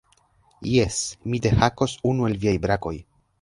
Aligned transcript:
"Jes, 0.69 0.97
mi 1.33 1.41
dehakos 1.47 1.95
unu 2.13 2.27
el 2.31 2.39
viaj 2.47 2.57
brakoj." 2.65 2.97